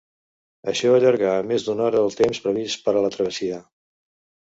Això 0.71 0.93
allarga 0.99 1.33
en 1.41 1.51
més 1.51 1.65
d'una 1.67 1.85
hora 1.89 2.01
el 2.05 2.15
temps 2.21 2.39
previst 2.47 2.81
per 2.87 2.95
a 2.95 3.05
la 3.07 3.13
travessia. 3.17 3.61